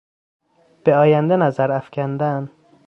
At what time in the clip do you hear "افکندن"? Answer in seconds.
1.71-2.51